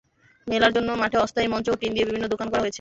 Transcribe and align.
মেলার 0.47 0.71
জন্য 0.73 0.89
মাঠে 1.01 1.17
অস্থায়ী 1.17 1.47
মঞ্চ 1.47 1.65
এবং 1.67 1.77
টিন 1.81 1.91
দিয়ে 1.93 2.05
বিভিন্ন 2.05 2.25
দোকান 2.27 2.47
করা 2.49 2.61
হয়েছে। 2.61 2.69